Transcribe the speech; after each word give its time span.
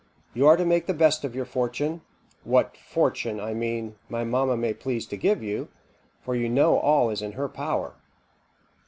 You 0.33 0.47
are 0.47 0.57
to 0.57 0.65
make 0.65 0.87
the 0.87 0.95
best 0.95 1.23
of 1.23 1.35
your 1.35 1.45
fortune 1.45 2.01
what 2.43 2.75
fortune, 2.75 3.39
I 3.39 3.53
mean, 3.53 3.97
my 4.09 4.23
mamma 4.23 4.57
may 4.57 4.73
please 4.73 5.05
to 5.05 5.15
give 5.15 5.43
you, 5.43 5.67
for 6.23 6.35
you 6.35 6.49
know 6.49 6.79
all 6.79 7.11
is 7.11 7.21
in 7.21 7.33
her 7.33 7.47
power. 7.47 7.93